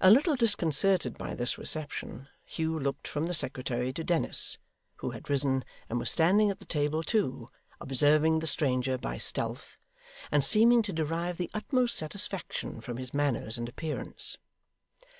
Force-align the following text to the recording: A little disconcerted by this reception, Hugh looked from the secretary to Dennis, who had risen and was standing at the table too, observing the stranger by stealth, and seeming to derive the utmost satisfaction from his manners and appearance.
A 0.00 0.10
little 0.10 0.34
disconcerted 0.34 1.16
by 1.16 1.36
this 1.36 1.58
reception, 1.58 2.26
Hugh 2.44 2.76
looked 2.76 3.06
from 3.06 3.28
the 3.28 3.32
secretary 3.32 3.92
to 3.92 4.02
Dennis, 4.02 4.58
who 4.96 5.10
had 5.10 5.30
risen 5.30 5.64
and 5.88 6.00
was 6.00 6.10
standing 6.10 6.50
at 6.50 6.58
the 6.58 6.64
table 6.64 7.04
too, 7.04 7.50
observing 7.80 8.40
the 8.40 8.48
stranger 8.48 8.98
by 8.98 9.16
stealth, 9.16 9.78
and 10.32 10.42
seeming 10.42 10.82
to 10.82 10.92
derive 10.92 11.36
the 11.36 11.52
utmost 11.54 11.94
satisfaction 11.96 12.80
from 12.80 12.96
his 12.96 13.14
manners 13.14 13.56
and 13.56 13.68
appearance. 13.68 14.38